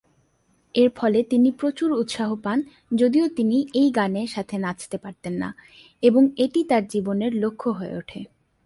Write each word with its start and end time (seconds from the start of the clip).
এরফলে 0.75 1.19
তিনি 1.23 1.49
প্রচুর 1.51 1.89
উৎসাহ 1.91 2.29
পান, 2.35 2.59
যদিও 2.95 3.25
তিনি 3.29 3.57
এই 3.73 3.89
গানে 3.91 4.21
সাথে 4.27 4.55
নাচতে 4.57 4.97
পারতেন 4.97 5.33
না 5.33 5.49
এবং 6.03 6.23
এটি 6.37 6.63
তার 6.63 6.83
জীবনের 6.87 7.31
লক্ষ্য 7.35 7.69
হয়ে 7.69 7.97
উঠে। 7.97 8.19